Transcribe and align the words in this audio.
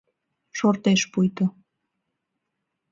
Шортеш 0.57 1.01
пуйто. 1.11 1.45